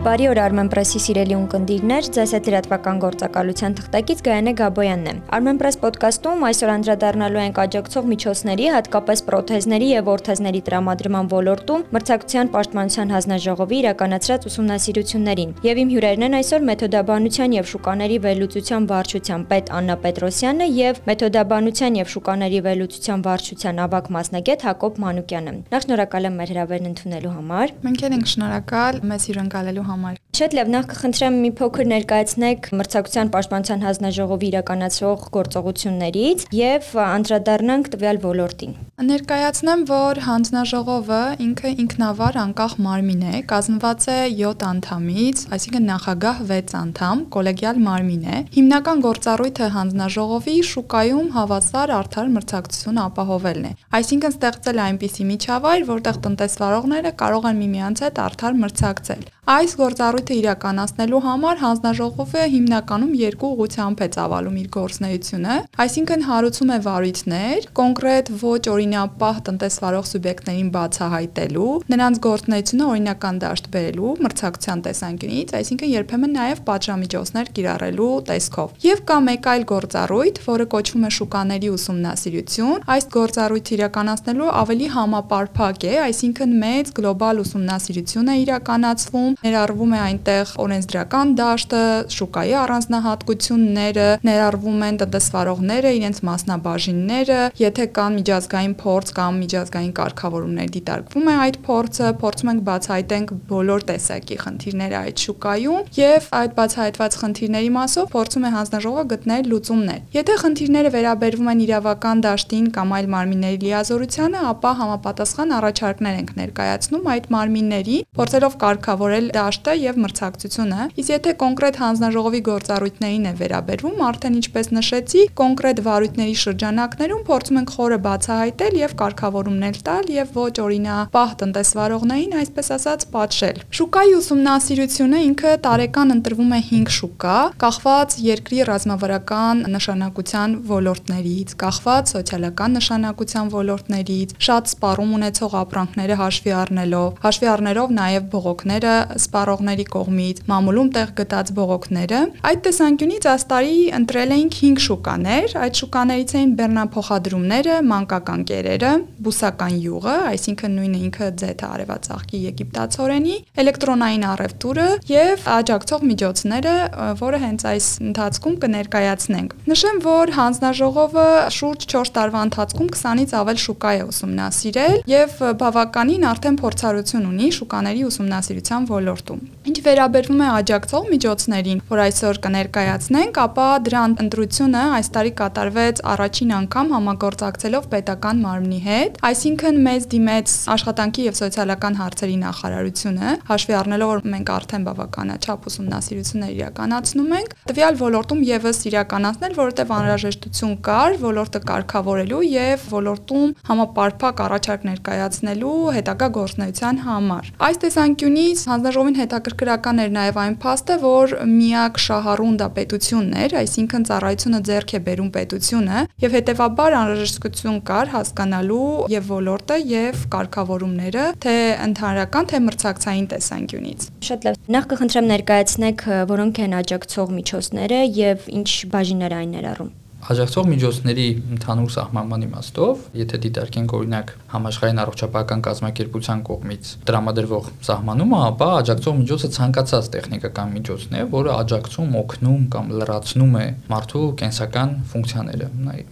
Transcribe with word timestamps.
Բարի 0.00 0.30
օր 0.30 0.38
Armenpress-ի 0.40 1.00
սիրելի 1.04 1.34
ունկնդիրներ, 1.36 2.06
ձեզ 2.16 2.30
հետ 2.32 2.46
լրատվական 2.48 3.00
գործակալության 3.02 3.74
թղթակից 3.76 4.20
Գայանե 4.24 4.52
Գաբոյանն 4.56 5.08
է։ 5.10 5.12
Armenpress 5.36 5.76
ոդկասթում 5.82 6.46
այսօր 6.48 6.70
անդրադառնալու 6.74 7.42
ենք 7.42 7.60
աջակցող 7.60 8.08
միջոցների, 8.08 8.68
հատկապես 8.74 9.22
պրոթեզների 9.28 9.90
եւ 9.90 10.08
օրթեզների 10.14 10.62
տրամադրման 10.70 11.28
ոլորտում 11.34 11.84
մրցակցության 11.92 12.50
պաշտպանության 12.56 13.12
հանձնաժողովի 13.12 13.76
իրականացրած 13.84 14.48
ուսումնասիրություններին։ 14.48 15.52
Եվ 15.68 15.82
իմ 15.84 15.92
հյուրերն 15.92 16.24
են 16.30 16.38
այսօր 16.40 16.64
մեթոդաբանության 16.70 17.58
եւ 17.60 17.70
շուկաների 17.76 18.18
վերլուծության 18.24 18.88
վարչության 18.88 19.46
պետ 19.52 19.70
Աննա 19.76 19.98
Պետրոսյանը 20.00 20.70
եւ 20.80 21.02
մեթոդաբանության 21.10 22.00
եւ 22.00 22.10
շուկաների 22.16 22.60
վերլուծության 22.70 23.20
վարչության 23.28 23.84
ավագ 23.84 24.10
մասնագետ 24.16 24.66
Հակոբ 24.70 25.00
Մանուկյանը։ 25.04 25.54
Նախ 25.76 25.86
շնորհակալ 25.90 26.30
եմ 26.30 26.40
մեր 26.40 26.52
հրավերն 26.56 26.90
ընդունելու 26.94 27.36
համար։ 27.36 27.74
Մենք 27.84 28.04
ենք 28.10 28.30
շնորհակալ 28.30 29.00
մեզ 29.10 29.28
հյուրընկալելու 29.30 29.89
համար։ 29.90 30.29
Շատ 30.30 30.54
լավ, 30.54 30.68
նախ 30.70 30.84
կխնդրեմ 30.90 31.36
մի 31.42 31.48
փոքր 31.58 31.88
ներկայացնեք 31.90 32.66
մրցակցության 32.78 33.30
պաշտպանության 33.34 33.80
հանձնաժողովի 33.84 34.46
իրականացող 34.50 35.24
գործողություններից 35.34 36.44
եւ 36.54 36.90
անդրադառնանք 37.04 37.90
տվյալ 37.94 38.20
ոլորտին։ 38.22 38.76
Ներկայացնեմ, 39.10 39.82
որ 39.90 40.20
հանձնաժողովը 40.28 41.20
ինքը 41.44 41.72
ինքնավար 41.82 42.38
անկախ 42.44 42.76
մարմին 42.86 43.24
է, 43.26 43.40
կազմված 43.50 44.06
է 44.14 44.18
7 44.38 44.64
անդամից, 44.70 45.42
այսինքն 45.56 45.90
նախագահ 45.90 46.42
6 46.52 46.74
անդամ, 46.80 47.24
կոլեգիալ 47.34 47.82
մարմին 47.90 48.24
է։ 48.30 48.38
Հիմնական 48.54 49.04
գործառույթը 49.08 49.70
հանձնաժողովի 49.80 50.56
շուկայում 50.70 51.28
հավասար 51.40 51.94
արդար 51.98 52.32
մրցակցություն 52.38 53.02
ապահովելն 53.08 53.66
է։ 53.66 53.74
Այսինքն 53.98 54.36
ստեղծել 54.36 54.82
այնպիսի 54.86 55.28
միջավայր, 55.34 55.84
որտեղ 55.90 56.22
տնտեսվարողները 56.28 57.14
կարող 57.24 57.50
են 57.50 57.60
միմյանց 57.64 58.04
հետ 58.06 58.24
արդար 58.30 58.58
մրցակցել։ 58.60 59.28
Այս 59.50 59.72
գործառույթը 60.20 60.36
իրականացնելու 60.40 61.20
համար 61.24 61.60
հանձնաժողովը 61.60 62.42
հիմնականում 62.52 63.12
երկու 63.20 63.48
ուղղությամբ 63.54 64.00
է 64.04 64.08
ծավալում 64.14 64.56
իր 64.60 64.68
գործնեությունը, 64.76 65.54
այսինքն 65.84 66.24
հարուցում 66.28 66.70
է 66.70 66.78
վարույթներ, 66.84 67.68
կոնկրետ 67.80 68.26
ոչ 68.40 68.62
օրինապահ 68.74 69.36
տնտեսվարող 69.48 70.04
սուբյեկտներին 70.10 70.68
բացահայտելու, 70.76 71.72
նրանց 71.94 72.20
գործնեությունը 72.26 72.84
օրինական 72.90 73.40
դաշտ 73.40 73.70
բերելու 73.70 74.12
մրցակցության 74.20 74.82
տեսանկյունից, 74.84 75.54
այսինքն 75.60 75.90
երբեմն 75.90 76.34
նաև 76.36 76.62
պատժամիջոցներ 76.68 77.52
կիրառելու 77.56 78.12
տեսքով։ 78.28 78.68
Եվ 78.84 79.02
կա 79.08 79.18
մեկ 79.30 79.50
այլ 79.50 79.64
գործառույթ, 79.72 80.42
որը 80.50 80.68
կոչվում 80.76 81.08
է 81.08 81.10
շուկաների 81.16 81.72
ուսումնասիրություն։ 81.80 82.84
Այս 82.90 83.04
գործառույթը 83.16 83.74
իրականացնելու 83.80 84.52
ավելի 84.60 84.88
համապարփակ 85.00 85.88
է, 85.90 85.94
այսինքն 86.10 86.56
մեծ 86.60 86.92
գլոբալ 87.00 87.42
ուսումնասիրություն 87.44 88.30
է 88.30 88.36
իրականացվում, 88.44 89.36
ներառվում 89.40 89.94
է 89.96 90.00
այնտեղ 90.10 90.52
օրենսդրական 90.64 91.34
դաշտը, 91.40 91.82
շուկայի 92.14 92.54
առանձնահատկությունները, 92.60 94.08
ներառվում 94.26 94.84
են 94.90 95.00
տնտեսվարողները, 95.00 95.92
իրենց 96.00 96.20
մասնաբաժինները, 96.30 97.40
եթե 97.60 97.86
կան 97.96 98.18
միջազգային 98.20 98.74
փորձ 98.80 99.12
կամ 99.20 99.40
միջազգային 99.40 99.92
կարգավորումներ 100.00 100.70
դիտարկվում 100.76 101.30
է 101.30 101.34
այդ 101.40 101.58
փորձը, 101.70 102.10
փորձում 102.20 102.50
ենք 102.50 102.62
բացահայտենք 102.70 103.32
բոլոր 103.50 103.86
տեսակի 103.90 104.36
խնդիրները 104.40 104.96
այդ 105.00 105.24
շուկայում 105.24 105.90
եւ 106.00 106.28
այդ 106.40 106.54
բացահայտված 106.60 107.18
խնդիրների 107.20 107.70
մասով 107.76 108.10
փորձում 108.14 108.46
է 108.46 108.50
հանձնաժողովը 108.56 109.04
գտնել 109.10 109.50
լուծումներ։ 109.50 110.00
Եթե 110.16 110.36
խնդիրները 110.40 110.92
վերաբերվում 110.96 111.50
են 111.50 111.62
իրավական 111.66 112.22
դաշտին 112.26 112.66
կամ 112.76 112.94
այլ 113.00 113.10
մարմինների 113.14 113.58
լիազորությանը, 113.64 114.40
ապա 114.50 114.70
համապատասխան 114.80 115.54
առաջարկներ 115.60 116.18
ենք 116.20 116.30
ներկայացնում 116.40 117.10
այդ 117.14 117.28
մարմինների, 117.34 117.96
փորձելով 118.20 118.56
կարգավորել 118.64 119.30
դաշտը 119.36 119.76
եւ 119.80 119.99
մրցակցությունը, 120.04 120.86
իսկ 121.00 121.10
եթե 121.14 121.34
կոնկրետ 121.40 121.80
հանձնաժողովի 121.80 122.40
գործառույթներին 122.50 123.28
է 123.30 123.32
վերաբերվում, 123.40 124.02
արդեն 124.10 124.38
ինչպես 124.40 124.70
նշեցի, 124.76 125.22
կոնկրետ 125.40 125.82
վարույթների 125.86 126.36
շրջանակներում 126.40 127.22
փորձում 127.30 127.60
ենք 127.60 127.72
խորը 127.76 127.98
բացահայտել 128.06 128.78
եւ 128.80 128.94
կարգավորումներ 129.00 129.80
տալ 129.90 130.10
եւ 130.14 130.34
ոչ 130.40 130.54
օրինապահ 130.64 131.30
տնտեսվարողներին, 131.40 132.36
այսպես 132.40 132.70
ասած, 132.76 133.06
պատժել։ 133.14 133.60
Շուկայի 133.80 134.14
ուսումնասիրությունը 134.20 135.20
ինքը 135.30 135.52
տարեկան 135.66 136.14
ընտրվում 136.16 136.50
է 136.50 136.60
5 136.70 136.94
շուկա, 137.00 137.36
կախված 137.64 138.16
երկրի 138.24 138.60
ռազմավարական 138.70 139.62
նշանակության 139.74 140.56
ոլորտներից, 140.70 141.54
կախված 141.60 142.14
սոցիալական 142.14 142.76
նշանակության 142.80 143.52
ոլորտներից, 143.54 144.34
շատ 144.46 144.70
սպառում 144.70 145.14
ունեցող 145.20 145.56
ապրանքները 145.60 146.18
հաշվի 146.20 146.54
առնելով, 146.60 147.08
հաշվի 147.24 147.50
առնելով 147.54 147.94
նաև 148.00 148.28
բողոքները 148.34 148.94
սպառողների 149.20 149.86
կողմից, 149.92 150.40
մամուլում 150.50 150.88
տեղ 150.94 151.10
գտած 151.20 151.50
բողոքները։ 151.56 152.20
Այդ 152.50 152.60
տեսանկյունից 152.66 153.26
այս 153.30 153.44
տարի 153.50 153.76
ընտրել 153.98 154.34
էինք 154.36 154.56
5 154.60 154.82
շուկաներ, 154.86 155.54
այդ 155.60 155.80
շուկաներից 155.80 156.34
էին 156.40 156.52
բեռնափոխադրումները, 156.60 157.76
մանկական 157.90 158.44
կերերը, 158.50 158.92
բուսական 159.26 159.74
յուղը, 159.84 160.16
այսինքն 160.30 160.76
նույնը 160.80 161.00
ինքը 161.10 161.28
ձեթը 161.40 161.66
արևածաղկի 161.70 162.40
եգիպտացորենի, 162.50 163.36
էլեկտրոնային 163.60 164.26
առևտուրը 164.30 164.88
եւ 165.10 165.48
աջակցող 165.60 166.06
միջոցները, 166.10 166.74
որը 167.20 167.40
հենց 167.44 167.66
այս 167.70 167.86
ընթացքում 168.10 168.58
կներկայացնենք։ 168.64 169.56
Նշեմ, 169.70 170.00
որ 170.06 170.34
հանձնաժողովը 170.40 171.28
շուրջ 171.60 171.88
4 171.94 172.14
տարվա 172.20 172.44
ընթացքում 172.50 172.90
20-ից 173.00 173.36
ավել 173.40 173.60
շուկա 173.66 173.90
է 173.90 174.02
ուսումնասիրել 174.10 174.96
եւ 175.10 175.36
բավականին 175.60 176.26
արդեն 176.30 176.60
փորձառություն 176.60 177.28
ունի 177.30 177.50
շուկաների 177.60 178.06
ուսումնասիրության 178.10 178.88
ոլորտում 178.90 179.00
ոլորտում։ 179.00 179.40
Ինչ 179.80 179.86
վերաբերվում 179.88 180.40
է 180.44 180.46
աջակցող 180.52 181.04
միջոցներին, 181.08 181.78
որ 181.88 182.00
այսօր 182.04 182.38
կներկայացնենք, 182.44 183.38
ապա 183.40 183.66
դրա 183.86 184.00
ընտրությունը 184.20 184.82
այս 184.96 185.08
տարի 185.14 185.30
կատարվեց 185.40 186.02
առաջին 186.12 186.50
անգամ 186.56 186.90
համագործակցելով 186.94 187.86
պետական 187.94 188.42
մարմնի 188.44 188.80
հետ, 188.84 189.16
այսինքն 189.30 189.80
մեծ 189.86 190.04
դիմեց 190.12 190.52
աշխատանքի 190.76 191.24
եւ 191.30 191.38
սոցիալական 191.40 191.96
հարցերի 192.00 192.36
նախարարությունը, 192.44 193.32
հաշվի 193.48 193.74
առնելով 193.80 194.10
որ 194.10 194.20
մենք 194.36 194.52
արդեն 194.60 194.84
բավականաչափ 194.90 195.64
ուսումնասիրություններ 195.70 196.52
իրականացնում 196.60 197.32
ենք, 197.40 197.56
տվյալ 197.72 197.98
ոլորտում 198.04 198.44
եւս 198.50 198.82
իրականացնել, 198.90 199.56
որովհետեւ 199.60 199.94
անհրաժեշտություն 199.96 200.76
կար 200.90 201.18
ոլորտը 201.24 201.60
կարգավորելու 201.70 202.42
եւ 202.50 202.86
ոլորտում 202.90 203.56
համապարփակ 203.70 204.44
առաջարկ 204.50 204.86
ներկայացնելու 204.90 205.74
հետագա 205.96 206.30
գործնեության 206.36 207.02
համար։ 207.06 207.52
Այս 207.70 207.82
տեսանկյունից 207.86 208.64
հանձնաժողովի 208.70 209.10
Բավականին 209.10 209.22
հետաքրքրական 209.70 210.00
էր 210.02 210.10
նաև 210.14 210.38
այն 210.40 210.54
փաստը, 210.60 210.94
որ 211.00 211.32
միակ 211.46 211.98
շահառուն 212.02 212.56
դա 212.58 212.66
պետությունն 212.74 213.36
էր, 213.44 213.52
այսինքն 213.60 214.06
ծառայությունը 214.08 214.60
ձեռք 214.66 214.90
է 214.90 215.00
բերում 215.06 215.30
պետությունը 215.36 216.00
եւ 216.24 216.34
հետեւաբար 216.38 216.96
անհրաժեշտություն 217.00 217.78
կար 217.90 218.10
հասկանալու 218.14 218.90
եւ 219.14 219.30
ոլորտը 219.30 219.78
եւ 219.90 220.26
կարգավորումները, 220.34 221.24
թե 221.46 221.56
ընդհանրական, 221.86 222.50
թե 222.50 222.62
մրցակցային 222.66 223.30
տեսանկյունից։ 223.30 224.10
Շատ 224.30 224.46
լավ։ 224.50 224.60
Նախ 224.74 224.90
կխնդրեմ 224.90 225.30
ներկայացնեք 225.30 226.06
որոնք 226.34 226.62
են 226.66 226.78
աջակցող 226.82 227.34
միջոցները 227.40 228.04
եւ 228.20 228.52
ինչ 228.60 228.70
բաժիններ 228.90 229.38
այն 229.40 229.58
ներառում։ 229.60 229.92
Աջակցող 230.20 230.66
միջոցների 230.68 231.24
ընդհանուր 231.56 231.92
սահմանման 231.94 232.42
իմաստով, 232.44 233.04
եթե 233.16 233.38
դիտարկենք 233.44 233.92
օրինակ 233.96 234.32
համաշխարհային 234.52 235.00
առողջապահական 235.00 235.62
կազմակերպության 235.64 236.42
կողմից 236.44 236.90
տրամադրվող 237.08 237.70
սահմանումը, 237.88 238.40
ապա 238.50 238.68
աջակցող 238.80 239.16
միջոցը 239.20 239.50
ցանկացած 239.56 240.10
տեխնիկական 240.14 240.74
միջոցն 240.76 241.16
է, 241.16 241.22
որը 241.32 241.54
աջակցում, 241.56 242.12
օգնում 242.20 242.66
կամ 242.74 242.92
լրացնում 243.00 243.56
է 243.60 243.64
մարդու 243.90 244.26
կենսական 244.40 244.94
ֆունկցիաները։ 245.10 245.70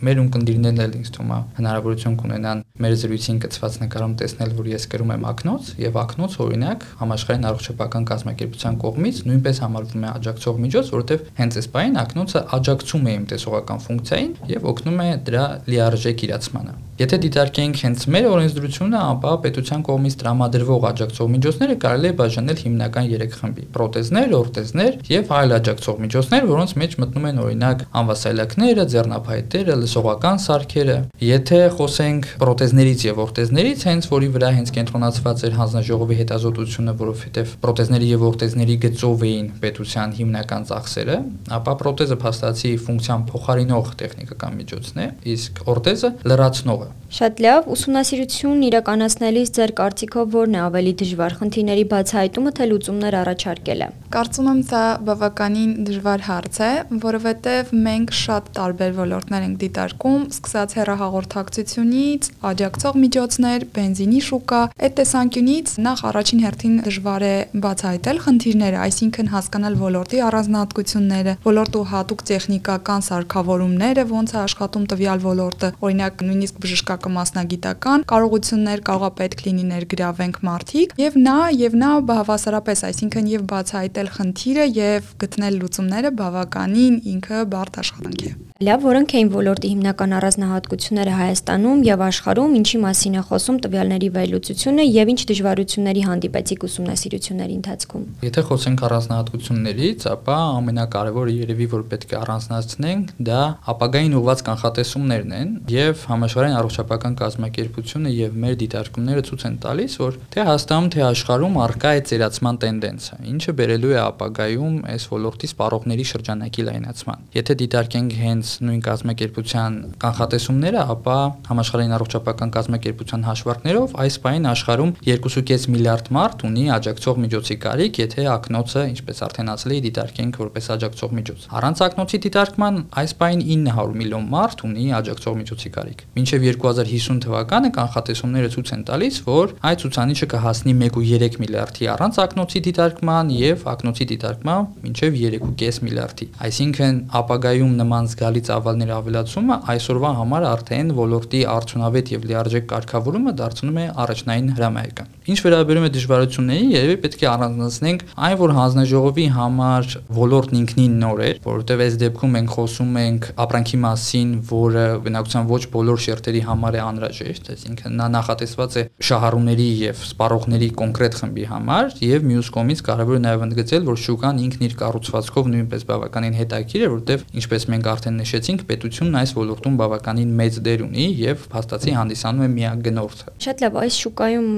Մեր 0.08 0.22
ունկնդիրներն 0.24 0.82
էլ 0.88 0.96
ինձ 0.98 1.12
թվում 1.18 1.32
է 1.36 1.40
հնարավորություն 1.58 2.18
կունենան 2.22 2.64
մեր 2.78 2.94
զրույցին 3.02 3.38
կցված 3.44 3.78
նկարում 3.84 4.16
տեսնել, 4.22 4.52
որ 4.58 4.68
ես 4.72 4.84
կրում 4.88 5.12
եմ 5.18 5.24
ակնոց 5.28 5.70
եւ 5.82 5.98
ակնոց 5.98 6.36
օրինակ 6.48 6.86
համաշխարհային 7.02 7.48
առողջապահական 7.48 8.08
կազմակերպության 8.08 8.78
կողմից 8.88 9.22
նույնպես 9.28 9.62
համարվում 9.66 10.06
է 10.08 10.10
աջակցող 10.18 10.60
միջոց, 10.64 10.92
որովհետեւ 10.94 11.26
հենց 11.38 11.58
այս 11.58 11.68
բային 11.74 11.98
ակնոցը 11.98 12.42
աջակցում 12.58 13.08
է 13.08 13.16
իմ 13.18 13.26
տեսողական 13.28 13.82
ֆունկցիա 13.88 13.97
ֆունկցիային 13.98 14.34
եւ 14.52 14.66
օգնում 14.70 15.00
է 15.02 15.08
դրա 15.26 15.44
լիարժեք 15.72 16.24
իրացմանը։ 16.28 16.74
Եթե 16.98 17.18
դիտարկենք 17.22 17.76
հենց 17.78 18.04
մեր 18.10 18.24
օրենսդրությունը, 18.26 19.00
ապա 19.14 19.32
պետության 19.44 19.82
կողմից 19.86 20.14
տրամադրվող 20.18 20.86
աջակցող 20.88 21.28
միջոցները 21.34 21.74
կարելի 21.84 22.08
է 22.08 22.14
բաժանել 22.18 22.58
հիմնական 22.64 23.10
3 23.12 23.36
խմբի՝ 23.38 23.66
պրոթեզներ, 23.76 24.34
օրթեզներ 24.38 24.96
եւ 25.12 25.30
այլ 25.38 25.54
աջակցող 25.58 26.00
միջոցներ, 26.02 26.48
որոնց 26.48 26.72
մեջ 26.82 26.96
մտնում 26.98 27.28
են 27.28 27.38
օրինակ 27.38 27.84
անվասայլակները, 28.02 28.86
ձեռնափայտերը, 28.98 29.76
լսողական 29.78 30.42
սարքերը։ 30.42 30.98
Եթե 31.22 31.60
խոսենք 31.78 32.28
պրոթեզներից 32.42 33.06
եւ 33.06 33.22
օրթեզներից, 33.28 33.86
հենց 33.94 34.10
որի 34.18 34.32
վրա 34.34 34.50
հենց 34.58 34.74
կենտրոնացված 34.74 35.46
էր 35.46 35.56
հանձնաժողովի 35.62 36.18
հետազոտությունը, 36.18 36.96
որովհետեւ 36.98 37.54
պրոթեզների 37.62 38.10
եւ 38.18 38.26
օրթեզների 38.32 38.78
գծով 38.88 39.24
էին 39.28 39.48
պետության 39.62 40.18
հիմնական 40.18 40.68
ծախսերը, 40.72 41.18
ապա 41.62 41.78
պրոթեզը 41.78 42.20
փաստացի 42.26 42.74
ֆունկցիան 42.88 43.26
փոխարինող 43.30 43.94
տեխնիկական 44.02 44.60
միջոցն 44.64 45.02
է, 45.04 45.08
իսկ 45.38 45.64
օրտեզը 45.68 46.14
լրացնողը։ 46.32 46.87
տվյալը։ 46.87 46.87
Շատ 47.08 47.38
լավ, 47.40 47.68
ուսումնասիրությունն 47.72 48.64
իրականացնելիս 48.68 49.50
ձեր 49.56 49.70
կարծիքով 49.78 50.34
ո՞րն 50.38 50.56
է 50.58 50.60
ավելի 50.60 50.90
դժվար՝ 51.00 51.34
խնդիրների 51.38 51.84
բացահայտումը 51.92 52.50
թե 52.58 52.64
լուծումներ 52.68 53.14
առաջարկելը։ 53.18 53.86
Կարծում 54.12 54.48
եմ 54.48 54.60
դա 54.68 54.82
բավականին 55.08 55.70
դժվար 55.88 56.24
հարց 56.28 56.58
է, 56.68 56.68
որովհետև 57.04 57.72
մենք 57.88 58.12
շատ 58.18 58.50
տարբեր 58.58 58.92
ոլորտներ 58.98 59.46
ենք 59.48 59.56
դիտարկում, 59.62 60.22
սկսած 60.36 60.76
հեռահաղորդակցությունից, 60.78 62.28
աջակցող 62.48 63.00
միջոցներ, 63.08 63.66
բենզինի 63.78 64.20
շուկա, 64.28 64.60
այդ 64.88 64.94
տեսանկյունից 65.00 65.74
նախ 65.88 66.04
առաջին 66.12 66.44
հերթին 66.44 66.76
դժվար 66.88 67.26
է 67.28 67.34
բացահայտել 67.64 68.22
խնդիրները, 68.28 68.78
այսինքն 68.84 69.32
հասկանալ 69.32 69.78
ոլորտի 69.88 70.22
առանձնահատկությունները, 70.28 71.36
ոլորտու 71.48 71.84
հատուկ 71.92 72.24
տեխնիկական 72.32 73.08
սարքավորումները, 73.08 74.06
ոնց 74.12 74.28
է 74.28 74.38
աշխատում 74.44 74.88
տվյալ 74.92 75.24
ոլորտը, 75.28 75.72
օրինակ 75.88 76.24
նույնիսկ 76.28 76.54
բժշկական 76.58 76.77
մասնագիտական 77.18 78.04
կարողություններ 78.12 78.82
կարողա 78.88 79.10
պետք 79.22 79.44
լինի 79.46 79.64
ներգրավենք 79.72 80.42
մարդիկ, 80.48 80.94
եւ 81.04 81.18
նա 81.28 81.38
եւ 81.58 81.78
նա 81.84 81.92
հավասարապես, 82.18 82.84
այսինքն 82.90 83.32
եւ 83.36 83.48
բացահայտել 83.54 84.12
խնդիրը 84.18 84.68
եւ 84.78 85.10
գտնել 85.24 85.58
լուծումները 85.62 86.14
բավականին 86.22 87.02
ինքը 87.16 87.42
բարդ 87.56 87.82
աշխատանք 87.84 88.28
է։ 88.28 88.47
Լավ, 88.58 88.80
որոնք 88.82 89.12
էին 89.14 89.28
ոլորտի 89.30 89.68
հիմնական 89.70 90.14
առանձնահատկությունները 90.16 91.12
Հայաստանում 91.14 91.82
եւ 91.86 92.00
աշխարհում, 92.08 92.54
ինչի 92.58 92.78
մասին 92.82 93.12
է 93.14 93.20
խոսում 93.28 93.58
տվյալների 93.62 94.08
վերլուծությունը 94.16 94.86
եւ 94.88 95.12
ինչ 95.12 95.20
դժվարությունների 95.30 96.02
հանդիպեցիք 96.08 96.66
ուսումնասիրությունների 96.66 97.54
ընթացքում։ 97.58 98.02
Եթե 98.26 98.42
խոսենք 98.48 98.82
առանձնահատկություններից, 98.88 100.06
ապա 100.10 100.38
ամենակարևորը 100.58 101.36
երևի 101.38 101.68
որ 101.78 101.84
պետք 101.94 102.10
է 102.10 102.18
առանձնացնենք, 102.18 103.14
դա 103.30 103.42
ապագային 103.78 104.18
ուղված 104.18 104.42
կանխատեսումներն 104.50 105.38
են 105.38 105.54
եւ 105.78 106.02
համաշխարհային 106.10 106.58
առողջապահական 106.58 107.14
կազմակերպությունը 107.22 108.12
եւ 108.18 108.36
մեր 108.42 108.58
դիտարկումները 108.58 109.22
ցույց 109.30 109.46
են 109.46 109.56
տալիս, 109.68 109.96
որ 110.02 110.18
թե 110.34 110.48
Հայաստանում, 110.50 110.90
թե 110.98 111.06
աշխարհում 111.12 111.62
արկա 111.68 111.94
է 111.94 112.02
ծերացման 112.10 112.60
տենդենսը, 112.66 113.22
ինչը 113.38 113.56
բերելու 113.62 113.94
է 113.94 114.00
ապագայում 114.08 114.76
այս 114.98 115.08
ոլորտի 115.14 115.52
սպառողների 115.52 116.06
շրջանակի 116.08 116.68
լայնացման։ 116.68 117.26
Եթե 117.38 117.58
դիտարկենք 117.62 118.18
հենց 118.18 118.47
իրենց 118.48 118.64
նույն 118.64 118.80
կազմակերպության 118.86 119.74
կանխատեսումները, 120.02 120.80
ապա 120.94 121.16
համաշխարհային 121.48 121.94
առողջապահական 121.98 122.50
կազմակերպության 122.56 123.24
հաշվարկներով 123.28 123.96
այս 124.04 124.16
պայն 124.24 124.48
աշխարհում 124.52 124.92
2.5 125.08 125.66
միլիարդ 125.74 126.08
մարդ 126.16 126.44
ունի 126.48 126.64
աջակցող 126.78 127.20
միջոցի 127.24 127.56
կարիք, 127.64 128.00
եթե 128.02 128.26
ակնոցը, 128.32 128.82
ինչպես 128.88 129.22
արդեն 129.28 129.52
ասել 129.52 129.74
էի, 129.74 129.80
դիտարկենք 129.88 130.38
որպես 130.38 130.68
աջակցող 130.78 131.14
միջոց։ 131.18 131.46
Առանց 131.58 131.82
ակնոցի 131.88 132.20
դիտարկման 132.28 132.80
այս 132.98 133.12
պայն 133.18 133.42
900 133.48 133.98
միլիոն 133.98 134.28
մարդ 134.32 134.64
ունի 134.68 134.86
աջակցող 134.98 135.38
միջոցի 135.38 135.70
կարիք։ 135.78 136.04
Մինչև 136.18 136.46
2050 136.48 137.22
թվականը 137.28 137.70
կանխատեսումները 137.78 138.52
ցույց 138.54 138.72
են 138.78 138.82
տալիս, 138.88 139.20
որ 139.28 139.54
այդ 139.68 139.82
ցուցանիշը 139.84 140.28
կհասնի 140.32 140.74
1.3 140.78 141.38
միլիարդի 141.42 141.88
առանց 141.98 142.20
ակնոցի 142.28 142.62
դիտարկման 142.68 143.32
եւ 143.38 143.66
ակնոցի 143.74 144.08
դիտարկման 144.12 144.68
մինչև 144.88 145.18
3.5 145.18 145.80
միլիարդի։ 145.88 146.28
Այսինքն 146.48 146.98
ապագայում 147.18 147.72
նման 147.78 148.08
զգալի 148.12 148.37
գալի 148.38 148.46
ծավալների 148.46 148.92
ավելացումը 148.94 149.56
այսօրվա 149.72 150.10
համար 150.18 150.46
արդեն 150.48 150.92
ոլորտի 150.98 151.40
արդյունավետ 151.54 152.12
եւ 152.14 152.26
լիարժեք 152.30 152.68
կարգավորումը 152.72 153.34
դարձնում 153.42 153.80
է 153.82 153.86
առաջնային 154.04 154.52
հրամայական։ 154.58 155.17
Ինչ 155.28 155.42
վերաբերում 155.44 155.84
է 155.84 155.88
դժվարություններին, 155.92 156.68
երևի 156.72 156.94
պետք 157.02 157.22
է 157.22 157.26
առանձնացնենք 157.28 158.04
այն, 158.16 158.36
որ 158.40 158.52
հանձնաժողովի 158.56 159.24
համար 159.34 159.88
ոլորտն 160.16 160.56
ինքնին 160.58 160.94
նոր 161.02 161.18
էր, 161.26 161.40
որովհետև 161.44 161.82
այս 161.84 161.98
դեպքում 162.00 162.32
մենք 162.38 162.54
խոսում 162.54 162.96
ենք 163.02 163.28
ապրանքի 163.44 163.80
մասին, 163.82 164.30
որը 164.48 164.84
բնակության 165.04 165.50
ոչ 165.52 165.60
բոլոր 165.74 166.00
շերտերի 166.08 166.42
համար 166.48 166.78
է 166.78 166.80
անհրաժեշտ, 166.88 167.50
այսինքն 167.52 167.98
նա 167.98 168.06
նախատեսված 168.16 168.78
է 168.78 168.84
շահառուների 169.04 169.68
եւ 169.84 170.00
սպառողների 170.08 170.70
կոնկրետ 170.80 171.18
խմբի 171.20 171.44
համար 171.52 171.92
եւ 172.08 172.26
մյուս 172.32 172.50
կողմից 172.56 172.82
կարեւոր 172.88 173.18
է 173.18 173.22
նաեւ 173.28 173.44
ընդգծել, 173.48 173.84
որ 173.88 174.00
շուկան 174.08 174.42
ինքն 174.48 174.64
իր 174.64 174.74
կառուցվածքով 174.80 175.52
նույնպես 175.52 175.86
բավականին 175.92 176.38
հետաքրիր 176.38 176.86
է, 176.88 176.90
որովհետեւ 176.94 177.26
ինչպես 177.38 177.68
մենք 177.68 177.88
արդեն 177.92 178.18
նշեցինք, 178.22 178.64
պետությունն 178.68 179.18
այս 179.18 179.36
ոլորտում 179.38 179.78
բավականին 179.82 180.32
մեծ 180.38 180.58
դեր 180.68 180.84
ունի 180.88 181.06
եւ 181.18 181.46
փաստացի 181.52 181.96
հանդիսանում 181.98 182.46
է 182.48 182.50
միակ 182.58 182.82
գնորդը։ 182.88 183.34
Շատ 183.48 183.64
լավ, 183.64 183.78
այս 183.82 183.98
շուկայում 183.98 184.48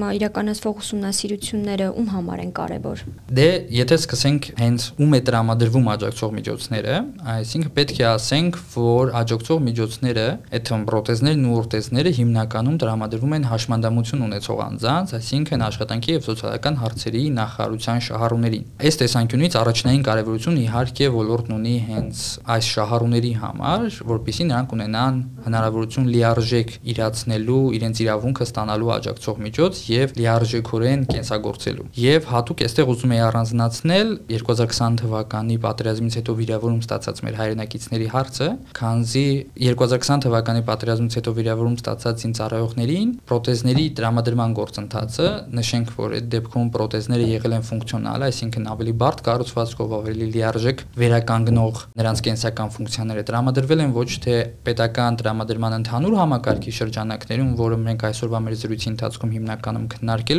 իրականացվող 0.61 0.81
ուսումնասիրությունները 0.81 1.87
ում 1.97 2.09
համար 2.12 2.41
են 2.45 2.51
կարևոր։ 2.57 3.03
Դե, 3.37 3.49
եթե 3.73 3.97
սկսենք 4.01 4.49
հենց 4.61 4.81
ում 5.01 5.15
է 5.17 5.21
տրամադրվում 5.29 5.87
աջակցող 5.95 6.31
միջոցները, 6.37 6.95
այսինքն 7.35 7.73
պետք 7.77 8.01
է 8.01 8.07
ասենք, 8.11 8.59
որ 8.75 9.12
աջակցող 9.21 9.59
միջոցները, 9.71 10.27
այդ 10.61 10.73
պրոթեզներն 10.91 11.45
ու 11.51 11.57
օրթեզները 11.61 12.11
հիմնականում 12.21 12.77
տրամադրվում 12.81 13.35
են 13.41 13.47
հաշմանդամություն 13.51 14.25
ունեցող 14.29 14.61
անձանց, 14.67 15.15
այսինքն 15.21 15.65
աշխատանքի 15.71 16.11
եւ 16.11 16.25
սոցիալական 16.29 16.79
հարցերի 16.81 17.23
նախարարության 17.41 18.03
շահառուներին։ 18.11 18.65
Այս 18.81 19.01
տեսանկյունից 19.01 19.57
առաջնային 19.61 20.05
կարևորություն 20.11 20.61
իհարկե 20.61 21.11
ոլորտն 21.21 21.57
ունի 21.61 21.77
հենց 21.91 22.25
այս 22.51 22.71
շահառուների 22.75 23.33
համար 23.41 23.87
որpիսի 24.11 24.47
նրանք 24.51 24.75
ունենան 24.77 25.21
հնարավորություն 25.47 26.11
լիարժեք 26.11 26.75
իրացնելու 26.91 27.62
իրենց 27.81 28.03
իրավունքը 28.05 28.47
ստանալու 28.51 28.93
աջակցող 29.01 29.41
միջոց 29.47 29.83
եւ 29.91 30.15
լիարժեքորեն 30.50 31.02
կենսագործելու։ 31.11 31.85
Եվ 32.00 32.26
հատուկ 32.31 32.62
այստեղ 32.67 32.91
ուզում 32.91 33.12
եի 33.14 33.20
առանձնացնել 33.26 34.08
2020 34.35 34.97
թվականի 35.00 35.56
պատերազմից 35.64 36.17
հետո 36.19 36.35
վիրավորում 36.41 36.81
ստացած 36.81 37.20
մեր 37.26 37.37
հայրենակիցների 37.41 38.08
հարցը, 38.14 38.49
քանզի 38.81 39.25
2020 39.70 40.25
թվականի 40.26 40.62
պատերազմից 40.70 41.17
հետո 41.20 41.35
վիրավորում 41.38 41.76
ստացած 41.81 42.25
ինձարայողներին 42.31 43.12
պրոթեզների 43.31 43.85
տրամադրման 44.00 44.55
գործընթացը, 44.61 45.29
նշենք, 45.61 45.94
որ 46.00 46.17
այդ 46.19 46.29
դեպքում 46.35 46.70
պրոթեզները 46.75 47.29
եղել 47.31 47.55
են 47.61 47.67
ֆունկցիոնալ, 47.70 48.26
այսինքն 48.31 48.69
ավելի 48.75 48.94
բարդ 49.00 49.23
կառուցվածքով, 49.31 49.94
ավելի 50.00 50.31
լիարժեք 50.35 50.85
վերականգնող 51.00 51.82
նրանց 52.00 52.23
կենսական 52.31 52.75
ֆունկցիաները 52.75 53.25
տրամադրվել 53.31 53.85
են 53.85 53.94
ոչ 54.00 54.11
թե 54.25 54.37
պետական 54.67 55.20
տրամադրման 55.20 55.76
ընդհանուր 55.81 56.17
համակարգի 56.20 56.75
շրջանակներում, 56.81 57.50
որը 57.61 57.81
մենք 57.91 58.06
այսօրվա 58.11 58.41
մեր 58.47 58.56
զրույցի 58.61 58.91
ընթացքում 58.91 59.35
հիմնականում 59.37 59.87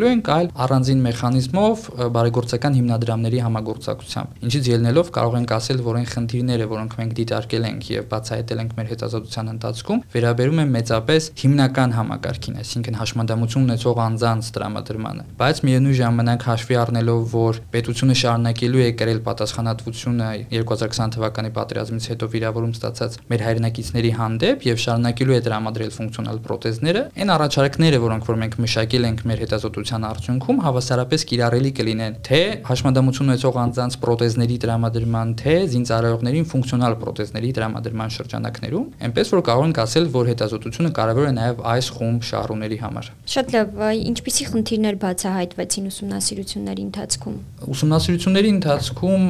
քննարկելու 0.01 0.09
ենք, 0.11 0.29
այլ 0.33 0.47
առանձին 0.65 1.01
մեխանիզմով 1.05 1.81
բարեգործական 2.15 2.77
հիմնադրամների 2.77 3.39
համագործակցությամբ։ 3.45 4.45
Ինչից 4.47 4.69
ելնելով 4.71 5.09
կարող 5.17 5.35
ենք 5.37 5.51
ասել, 5.57 5.81
որ 5.85 5.99
այն 6.01 6.07
խնդիրները, 6.11 6.65
որոնք 6.71 6.95
մենք 7.01 7.13
դիտարկել 7.21 7.67
ենք 7.69 7.89
եւ 7.91 8.07
բացահայտել 8.11 8.61
ենք 8.61 8.73
մեր 8.81 8.87
հետազոտության 8.91 9.51
ընթացքում, 9.51 10.01
վերաբերում 10.15 10.61
են 10.61 10.71
մեծապես 10.71 11.27
հիմնական 11.41 11.93
համակարգին, 12.01 12.55
այսինքն 12.61 12.97
հաշմանդամություն 13.01 13.65
ունեցող 13.71 14.01
անձանց 14.01 14.49
տրամադրմանը։ 14.57 15.23
Բայց 15.41 15.61
միևնույն 15.61 15.97
ժամանակ 16.01 16.45
հաշվի 16.49 16.75
առնելով, 16.81 17.21
որ 17.31 17.61
պետությունը 17.71 18.15
շարունակելու 18.21 18.81
է 18.81 18.89
կրել 19.01 19.21
պատասխանատվությունը 19.21 20.29
2020 20.51 21.15
թվականի 21.15 21.51
պատերազմից 21.61 22.09
հետո 22.11 22.31
վիրավորում 22.31 22.73
ստացած 22.81 23.17
մեր 23.31 23.45
հայրենակիցների 23.51 24.11
հանդեպ 24.21 24.65
եւ 24.71 24.81
շարունակելու 24.81 25.37
է 25.37 25.41
տրամադրել 25.45 25.91
ֆունկցիոնալ 26.01 26.41
պրոթեզները, 26.41 27.03
այն 27.21 27.33
առաջարկները, 27.35 28.01
որոնք 28.01 28.29
որ 28.31 28.39
մենք 28.41 28.57
մշակել 28.61 29.07
ենք 29.11 29.25
մեր 29.31 29.41
հետազոտության 29.41 29.80
արդյունքում, 30.11 30.59
հավասարապես 30.61 31.25
կիրառելի 31.31 31.71
կլինեն 31.81 32.15
թե 32.27 32.41
հաշմանդամություն 32.67 33.31
ունեցող 33.31 33.57
անձանց 33.61 33.97
պրոթեզների 34.01 34.57
տրամադրման, 34.61 35.33
թե 35.41 35.55
զինծառայողներին 35.71 36.45
ֆունկցիոնալ 36.51 36.95
պրոթեզների 37.01 37.51
տրամադրման 37.57 38.13
շրջանակներում, 38.15 38.85
այնպես 39.07 39.31
որ 39.31 39.43
կարող 39.51 39.65
ենք 39.71 39.81
ասել, 39.81 40.05
որ 40.11 40.31
հետազոտությունը 40.31 40.91
կարևոր 41.01 41.25
է 41.31 41.33
նաեւ 41.41 41.61
այս 41.71 41.89
խումբ 41.97 42.27
շահառուների 42.31 42.77
համար։ 42.81 43.09
Շատ 43.31 43.53
լավ, 43.55 43.81
ինչպիսի 44.11 44.47
խնդիրներ 44.51 44.95
բացահայտվեցին 45.01 45.89
ուսումնասիրությունների 45.91 46.83
ընթացքում։ 46.91 47.35
Ուսումնասիրությունների 47.71 48.51
ընթացքում 48.51 49.25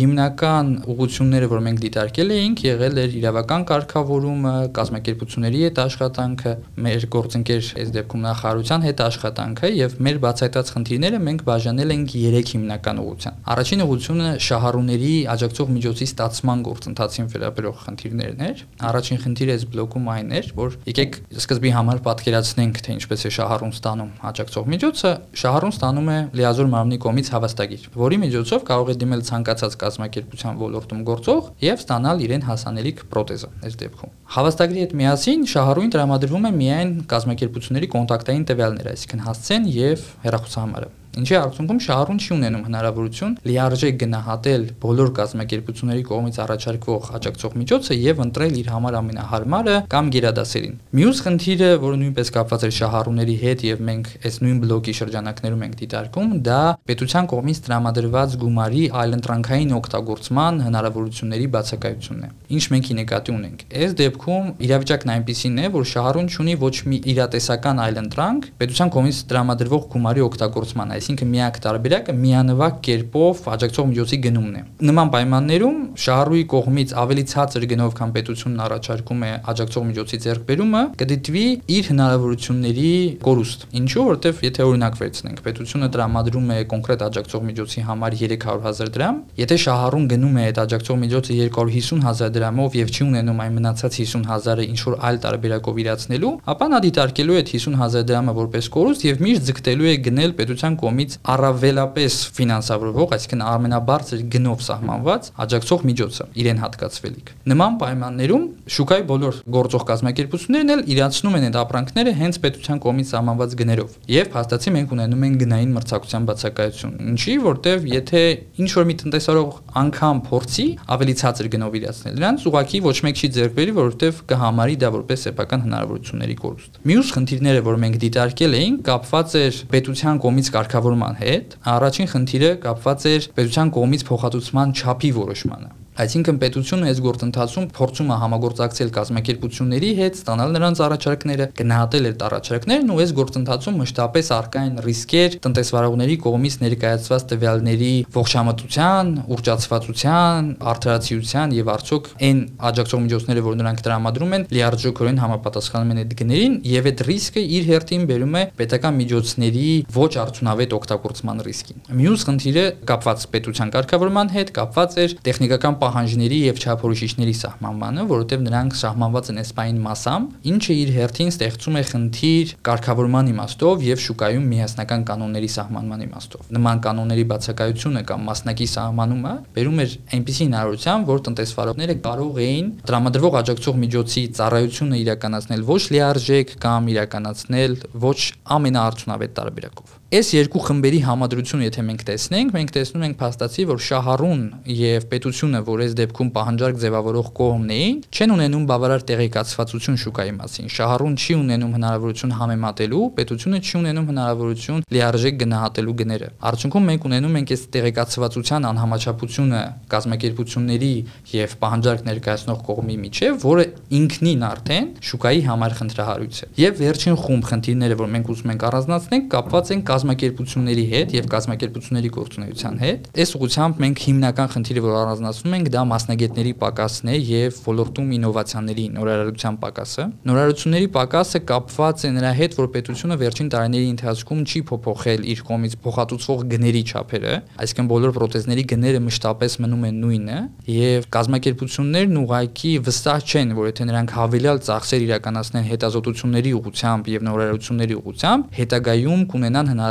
հիմնական 0.00 0.70
ուղղությունները, 0.90 1.50
որ 1.50 1.62
մենք 1.66 1.82
դիտարկել 1.84 2.34
էինք, 2.36 2.64
եղել 2.70 3.00
էր 3.00 3.16
իրավական 3.20 3.66
կարգավորումը, 3.70 4.54
կազմակերպությունների 4.80 5.60
հետ 5.66 5.80
աշխատանքը, 5.84 6.52
մեր 6.86 7.06
գործընկեր 7.14 7.70
այս 7.80 7.92
դեպքում 7.96 8.24
նախարարության 8.26 8.86
հետ 8.86 9.02
աշխատանքը 9.06 9.70
եւ 9.80 9.94
մեր 10.04 10.18
բացահայտած 10.24 10.72
խնդիրները 10.74 11.20
մենք 11.24 11.44
բաժանել 11.48 11.94
ենք 11.96 12.12
3 12.20 12.52
հիմնական 12.52 13.00
ուղղության։ 13.00 13.38
Առաջին 13.54 13.84
ուղղությունը 13.86 14.28
շահառուների 14.44 15.14
աջակցող 15.34 15.72
միջոցի 15.80 16.06
ստացման 16.10 16.64
գործընթացին 16.68 17.30
վերաբերող 17.32 17.80
խնդիրներն 17.80 18.44
էր։ 18.50 18.62
Առաջին 18.90 19.20
խնդիրը 19.24 19.56
այս 19.56 19.64
բլոկում 19.70 20.10
այն 20.20 20.34
էր, 20.40 20.50
որ 20.60 20.76
եկեք 20.90 21.18
սկզբի 21.40 21.70
համար 21.80 22.02
պատկերացնենք, 22.10 22.82
թե 22.84 22.96
ինչպես 23.00 23.24
է 23.24 23.32
շահառուն 23.40 23.74
ստանում 23.80 24.12
աջակցող 24.30 24.70
միջոցը։ 24.74 25.12
Շահառուն 25.40 25.74
ստանում 25.80 26.10
է 26.10 26.18
լիազոր 26.40 26.70
մարմնի 26.76 26.98
կողմից 27.00 27.30
հավաստագիր, 27.30 27.88
որի 28.00 28.20
միջոցով 28.20 28.66
կարող 28.70 28.90
է 28.90 28.96
դիմել 29.00 29.24
ցանկացած 29.30 29.76
կազմակերպության 29.80 30.60
ոլորտում 30.60 31.04
գործող 31.10 31.50
եւ 31.70 31.80
ստանալ 31.80 32.24
իրեն 32.26 32.46
հասանելի 32.50 32.90
գիտելիք 32.90 33.02
պրոթեզը 33.10 33.48
այս 33.66 33.76
դեպքում։ 33.80 34.12
Հավաստագրի 34.34 34.80
հետ 34.80 34.92
միասին 35.00 35.42
շահառուին 35.50 35.92
տրամադրվում 35.94 36.46
է 36.48 36.52
միայն 36.56 36.90
կազմակերպությունների 37.10 37.88
կոնտակտային 37.94 38.44
տվյալները, 38.50 38.94
այսինքն 38.94 39.22
հասցեն 39.26 39.68
եւ 39.70 40.08
հեռախոսահամարը։ 40.24 40.90
Ինչի 41.18 41.34
արդյունքում 41.34 41.78
շահառուն 41.82 42.18
չի 42.22 42.30
ունենում 42.36 42.66
հնարավորություն 42.68 43.32
լիարժեք 43.50 43.96
գնահատել 44.00 44.66
բոլոր 44.84 45.08
կազմակերպությունների 45.16 46.04
կողմից 46.06 46.36
առաջարկվող 46.44 47.08
աջակցող 47.18 47.56
միջոցը 47.60 47.96
եւ 47.98 48.20
ընտրել 48.24 48.54
իր 48.60 48.68
համար 48.70 48.96
ամենահարմարը 49.00 49.74
կամ 49.90 50.10
գերադասերին։ 50.14 50.76
Մյուս 51.00 51.22
խնդիրը, 51.26 51.70
որը 51.82 51.98
նույնպես 52.00 52.30
կապված 52.36 52.62
է 52.62 52.70
շահառուների 52.78 53.36
հետ 53.42 53.64
եւ 53.66 53.82
մենք 53.90 54.12
այս 54.30 54.38
նույն 54.46 54.60
բլոկի 54.62 54.94
շրջանակներում 55.00 55.64
ենք 55.66 55.74
դիտարկում, 55.80 56.30
դա 56.46 56.62
պետության 56.90 57.30
կողմից 57.34 57.60
տրամադրված 57.66 58.38
գումարի 58.44 58.84
այլընտրանքային 59.02 59.74
օգտագործման 59.80 60.62
հնարավորությունների 60.70 61.50
բացակայությունն 61.58 62.22
է։ 62.22 62.30
Ինչ 62.54 62.64
մենք 62.70 62.90
ի 62.90 62.98
նկատի 63.00 63.34
ունենք։ 63.34 63.66
Այս 63.80 63.92
դեպքում 64.00 64.46
իրավիճակն 64.70 65.14
այնպեսին 65.16 65.60
է, 65.60 65.66
որ 65.74 65.84
շահառուն 65.90 66.30
ունի 66.40 66.54
ոչ 66.60 66.76
մի 66.90 66.98
իրատեսական 67.10 67.82
այլընտրանք 67.84 68.48
պետության 68.60 68.92
կողմից 68.94 69.20
տրամադրվող 69.30 69.84
գումարի 69.90 70.24
օգտագործման, 70.30 70.94
այսինքն 71.00 71.30
միակ 71.34 71.58
տարբերակը 71.64 72.14
միանվագ 72.20 72.74
կերպով 72.86 73.40
աջակցող 73.54 73.86
միջոցի 73.90 74.18
գնումն 74.26 74.56
է։ 74.60 74.62
Նման 74.90 75.10
պայմաններում 75.14 75.78
շահառուի 76.04 76.44
կողմից 76.52 76.92
ավելի 77.00 77.24
ցածր 77.30 77.64
գնով, 77.70 77.94
քան 78.00 78.12
պետությունն 78.16 78.62
առաջարկում 78.66 79.24
է 79.24 79.30
աջակցող 79.50 79.84
միջոցի 79.90 80.18
ձեռքբերումը, 80.24 80.82
կդիտվի 81.00 81.44
իր 81.76 81.90
հնարավորությունների 81.90 82.92
կորուստ։ 83.24 83.64
Ինչու, 83.80 84.04
որովհետև 84.10 84.42
եթե 84.50 84.66
օրինակ 84.70 84.98
վերցնենք, 85.00 85.42
պետությունը 85.46 85.88
տրամադրում 85.94 86.50
է 86.50 86.58
կոնկրետ 86.70 87.04
աջակցող 87.10 87.44
միջոցի 87.50 87.84
համար 87.90 88.16
300.000 88.20 88.92
դրամ, 89.00 89.20
եթե 89.40 89.56
շահառուն 89.64 90.06
գնում 90.10 90.36
է 90.40 90.44
այդ 90.50 90.60
աջակցող 90.60 91.00
միջոցը 91.00 91.38
250.000 91.40 92.34
դրամով 92.36 92.78
եւ 92.80 92.90
չի 92.90 93.02
ունենում 93.10 93.40
այն 93.40 93.56
մնացած 93.60 93.98
50.000-ը 94.00 94.66
ինչ 94.70 94.80
որ 94.90 94.96
այլ 95.10 95.20
տարբերակով 95.24 95.80
իրացնելու, 95.80 96.32
ապա 96.50 96.66
նա 96.70 96.80
դիտարկելու 96.84 97.38
է 97.40 97.44
50000 97.50 98.06
դրամը 98.10 98.34
որպես 98.40 98.70
կորուստ 98.76 99.06
եւ 99.10 99.22
միշտ 99.24 99.46
ձգտելու 99.50 99.90
է 99.90 99.94
գնել 100.10 100.34
պետության 100.40 100.76
կողմից 100.80 100.89
առավելապես 101.34 102.16
ֆինանսավորվող, 102.36 103.14
այսինքն 103.16 103.44
ամենաբարձր 103.50 104.24
գնով 104.34 104.64
սահմանված 104.66 105.30
աջակցող 105.44 105.84
միջոցը 105.90 106.26
իրեն 106.40 106.60
հատկացվելիք։ 106.64 107.32
Նման 107.50 107.78
պայմաններում 107.80 108.44
շուկայի 108.74 109.04
բոլոր 109.10 109.40
գործող 109.56 109.84
կազմակերպություններն 109.90 110.74
էլ 110.74 110.82
իրացնում 110.94 111.36
են 111.40 111.46
այդ 111.50 111.58
ապրանքները 111.60 112.14
հենց 112.20 112.40
պետության 112.44 112.80
կողմից 112.84 113.10
սահմանված 113.10 113.56
գներով։ 113.60 113.96
Եվ 114.10 114.30
հաստատի 114.40 114.74
մենք 114.76 114.94
ունենում 114.96 115.24
ենք 115.30 115.40
գնային 115.40 115.74
մրցակցության 115.76 116.28
բացակայություն։ 116.30 116.94
Ինչի, 117.10 117.34
որտեվ 117.50 117.88
եթե 117.90 118.22
ինչ 118.60 118.70
որ 118.80 118.88
մի 118.90 118.96
տնտեսարող 119.00 119.50
անգամ 119.80 120.20
փորձի 120.30 120.66
ավելի 120.90 121.14
ցածր 121.20 121.50
գնով 121.54 121.76
իրացնել 121.80 122.18
դրանց, 122.20 122.46
ուղղակի 122.50 122.80
ոչ 122.86 122.96
մեկ 123.06 123.20
չի 123.20 123.30
ձեռք 123.36 123.54
բերի, 123.60 123.74
որովհետև 123.80 124.20
կհամարի 124.30 124.76
դա 124.80 124.90
որպես 124.96 125.24
սեփական 125.26 125.64
հնարավորությունների 125.66 126.36
կորուստ։ 126.40 126.80
Մյուս 126.90 127.12
խնդիրները, 127.16 127.62
որ 127.70 127.80
մենք 127.84 127.98
դիտարկել 128.04 128.56
էինք, 128.60 128.80
կապված 128.90 129.34
էր 129.40 129.60
պետության 129.70 130.20
կողմից 130.20 130.50
կարգավորման 130.50 130.79
հետ։ 131.20 131.56
Առաջին 131.74 132.10
խնդիրը 132.14 132.50
կապված 132.64 133.06
էր 133.10 133.28
պետության 133.36 133.72
կողմից 133.76 134.04
փոխհատուցման 134.10 134.74
չափի 134.80 135.10
որոշմանը։ 135.20 135.70
Այսինքն 136.00 136.36
պետությունը 136.40 136.86
այս 136.88 137.00
գործընթացում 137.04 137.64
փորձում 137.76 138.10
է 138.10 138.16
համագործակցել 138.20 138.90
կազմակերպությունների 138.96 139.88
հետ, 139.98 140.14
ստանալ 140.16 140.54
նրանց 140.54 140.78
առաջարկները, 140.86 141.46
գնահատել 141.60 142.08
այդ 142.10 142.22
առաջարկներն 142.30 142.92
ու 142.94 143.00
այս 143.04 143.12
գործընթացում 143.18 143.76
մշտապես 143.80 144.30
արկա 144.36 144.62
են 144.70 144.80
ռիսկեր 144.86 145.36
տնտեսվարողների 145.44 146.16
կողմից 146.24 146.56
ներկայացված 146.64 147.26
տվյալների 147.30 147.92
ողջամտության, 148.16 149.12
ուրճացվածության, 149.36 150.48
արդարացիության 150.70 151.54
եւ 151.60 151.70
արդյոք 151.74 152.08
այն 152.30 152.40
աջակցող 152.70 153.04
միջոցները, 153.04 153.44
որ 153.50 153.60
նրանք 153.60 153.84
տրամադրում 153.84 154.34
են, 154.40 154.48
լիարժեքորեն 154.56 155.20
համապատասխանում 155.20 155.92
են 155.92 156.00
այդ 156.00 156.16
գներին 156.20 156.56
եւ 156.70 156.90
այդ 156.90 157.04
ռիսկը 157.10 157.44
իր 157.60 157.68
հերթին 157.70 158.08
բերում 158.08 158.40
է 158.40 158.44
պետական 158.60 158.98
միջոցների 159.00 159.68
ոչ 160.00 160.10
արդյունավետ 160.24 160.74
օգտագործման 160.80 161.44
ռիսկին։ 161.50 161.84
Մյուս 162.00 162.26
խնդիրը 162.30 162.64
կապված 162.90 163.26
պետության 163.34 163.72
կարգավորման 163.74 164.32
հետ, 164.36 164.52
կապված 164.60 164.98
էր 165.04 165.16
տեխնիկական 165.26 165.78
պահանջների 165.90 166.38
եւ 166.46 166.60
չափորոշիչների 166.62 167.32
սահմանմանը, 167.40 168.02
որովհետեւ 168.10 168.42
նրանք 168.46 168.76
սահմանված 168.80 169.30
են 169.32 169.40
էսպային 169.42 169.80
massամբ, 169.84 170.34
ինչը 170.50 170.76
իր 170.80 170.92
հերթին 170.94 171.30
ստեղծում 171.34 171.78
է 171.80 171.82
խնդիր 171.90 172.52
կարգավորման 172.70 173.30
իմաստով 173.34 173.84
եւ 173.90 174.02
շուկայում 174.06 174.46
միասնական 174.54 175.04
կանոնների 175.10 175.50
սահմանման 175.56 176.04
իմաստով։ 176.06 176.50
Նման 176.56 176.82
կանոնների 176.86 177.24
բացակայությունը 177.34 178.02
կամ 178.10 178.26
մասնակի 178.30 178.68
սահմանումը 178.70 179.34
բերում 179.58 179.80
էր 179.84 179.96
այնպիսի 180.20 180.44
հնարավորության, 180.50 181.06
որ 181.10 181.24
տնտեսվարողները 181.30 181.96
կարող 182.06 182.42
էին 182.46 182.68
տրամադրվող 182.90 183.40
աջակցող 183.40 183.80
միջոցի 183.84 184.26
ծառայությունը 184.40 185.00
իրականացնել 185.04 185.64
ոչ 185.74 185.82
լիարժեք 185.96 186.54
կամ 186.66 186.92
իրականացնել 186.94 187.80
ոչ 188.06 188.18
ամենաարդյունավետ 188.60 189.36
տարբերակով։ 189.40 189.99
Այս 190.10 190.32
երկու 190.34 190.60
խմբերի 190.66 190.98
համադրությունը, 191.06 191.66
եթե 191.68 191.82
մենք 191.86 192.00
տեսնենք, 192.08 192.48
մենք 192.56 192.70
տեսնում 192.74 193.02
ենք 193.06 193.16
փաստացի, 193.20 193.64
որ 193.70 193.82
շահառուն 193.86 194.40
եւ 194.74 195.04
պետությունը, 195.06 195.58
որ 195.68 195.82
այս 195.84 195.92
դեպքում 196.00 196.32
պահանջարկ 196.34 196.80
ձևավորող 196.82 197.28
կողմն 197.38 197.70
էին, 197.76 198.00
չեն 198.10 198.34
ունենում 198.34 198.64
բավարար 198.70 199.04
տեղեկացվածություն 199.06 200.00
շուկայի 200.02 200.32
մասին։ 200.40 200.72
Շահառուն 200.74 201.14
չի 201.14 201.36
ունենում 201.38 201.76
հնարավորություն 201.78 202.34
համեմատելու, 202.40 203.04
պետությունը 203.20 203.60
չի 203.62 203.74
ունենում 203.78 204.10
հնարավորություն 204.10 204.82
լիարժեք 204.90 205.38
գնահատելու 205.46 205.94
գները։ 206.02 206.30
Արդյունքում 206.50 206.90
մենք 206.90 207.06
ունենում 207.06 207.38
ենք 207.38 207.54
այս 207.54 207.62
տեղեկացվածության 207.70 208.68
անհամաչափությունը 208.70 209.62
կազմակերպությունների 209.94 210.90
եւ 211.38 211.56
պահանջարկ 211.62 212.04
ներկայացնող 212.10 212.60
կողմի 212.66 212.98
միջև, 213.06 213.40
որը 213.46 213.64
ինքնին 214.00 214.44
արդեն 214.50 214.90
շուկայի 215.10 215.42
համար 215.50 215.78
խնդրահարույց 215.80 216.40
է։ 216.40 216.50
Եվ 216.60 216.80
վերջին 216.80 217.18
խումբ 217.20 217.48
խնդիրները, 217.50 217.98
որ 218.00 218.10
մենք 218.10 218.30
ուզում 218.34 218.52
ենք 218.54 218.64
առանձնացնել, 218.70 219.22
կապված 219.30 219.70
են 219.70 219.84
կազմակերպությունների 220.00 220.84
հետ 220.90 221.12
եւ 221.16 221.26
կազմակերպությունների 221.34 222.10
գործունեության 222.16 222.78
հետ։ 222.80 223.08
Այս 223.20 223.32
ուղղությամբ 223.36 223.80
մենք 223.84 224.02
հիմնական 224.06 224.48
խնդիրը, 224.54 224.82
որ 224.84 224.94
առանձնացնում 225.00 225.56
ենք, 225.60 225.68
դա 225.74 225.82
մասնագետների 225.90 226.52
պակասն 226.60 227.10
է 227.10 227.16
եւ 227.30 227.58
ոլորտում 227.66 228.08
ինովացիաների 228.16 228.84
նորարարության 228.96 229.58
պակասը։ 229.60 230.06
Նորարարությունների 230.30 230.88
պակասը 230.96 231.40
կապված 231.50 232.00
է 232.00 232.10
նրա 232.16 232.32
հետ, 232.40 232.56
որ 232.60 232.68
պետությունը 232.74 233.18
վերջին 233.20 233.50
տարիների 233.50 233.88
ընթացքում 233.90 234.40
չի 234.50 234.60
փոփոխել 234.70 235.26
իր 235.30 235.42
կողմից 235.50 235.76
փոխհատուցվող 235.84 236.44
գների 236.50 236.82
չափերը, 236.90 237.34
այսինքն 237.60 237.90
բոլոր 237.90 238.14
պրոթեզների 238.16 238.64
գները 238.70 239.00
մշտապես 239.10 239.56
մնում 239.60 239.84
են 239.90 240.00
նույնը 240.00 240.38
եւ 240.70 241.08
կազմակերպություններն 241.16 242.20
ուղղակի 242.20 242.72
վստահ 242.88 243.26
չեն, 243.30 243.54
որ 243.60 243.70
եթե 243.70 243.88
նրանք 243.90 244.14
հավելյալ 244.20 244.62
ծախսեր 244.70 245.04
իրականացնեն 245.10 245.68
հետազոտությունների 245.70 246.52
ուղղությամբ 246.60 247.10
եւ 247.10 247.26
նորարարությունների 247.30 247.98
ուղղությամբ, 248.00 248.48
հետագայում 248.60 249.22
կունենան 249.30 249.70
հնարավորություն 249.70 249.89